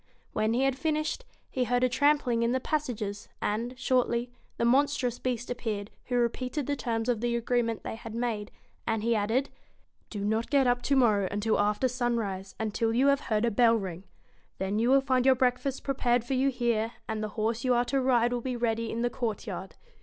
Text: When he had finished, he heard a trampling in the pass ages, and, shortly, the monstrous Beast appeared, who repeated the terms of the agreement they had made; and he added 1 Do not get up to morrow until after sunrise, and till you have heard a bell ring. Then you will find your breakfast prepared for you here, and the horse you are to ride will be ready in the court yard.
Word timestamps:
When 0.33 0.53
he 0.55 0.63
had 0.63 0.75
finished, 0.75 1.25
he 1.51 1.65
heard 1.65 1.83
a 1.83 1.87
trampling 1.87 2.41
in 2.41 2.53
the 2.53 2.59
pass 2.59 2.89
ages, 2.89 3.29
and, 3.39 3.77
shortly, 3.77 4.31
the 4.57 4.65
monstrous 4.65 5.19
Beast 5.19 5.51
appeared, 5.51 5.91
who 6.05 6.15
repeated 6.15 6.65
the 6.65 6.75
terms 6.75 7.07
of 7.07 7.21
the 7.21 7.35
agreement 7.35 7.83
they 7.83 7.93
had 7.93 8.15
made; 8.15 8.49
and 8.87 9.03
he 9.03 9.13
added 9.13 9.49
1 9.49 9.53
Do 10.09 10.25
not 10.25 10.49
get 10.49 10.65
up 10.65 10.81
to 10.81 10.95
morrow 10.95 11.27
until 11.29 11.59
after 11.59 11.87
sunrise, 11.87 12.55
and 12.57 12.73
till 12.73 12.95
you 12.95 13.09
have 13.09 13.19
heard 13.29 13.45
a 13.45 13.51
bell 13.51 13.75
ring. 13.75 14.05
Then 14.57 14.79
you 14.79 14.89
will 14.89 15.01
find 15.01 15.23
your 15.23 15.35
breakfast 15.35 15.83
prepared 15.83 16.23
for 16.23 16.33
you 16.33 16.49
here, 16.49 16.93
and 17.07 17.21
the 17.21 17.29
horse 17.37 17.63
you 17.63 17.75
are 17.75 17.85
to 17.85 18.01
ride 18.01 18.33
will 18.33 18.41
be 18.41 18.55
ready 18.55 18.89
in 18.91 19.03
the 19.03 19.09
court 19.11 19.45
yard. 19.45 19.75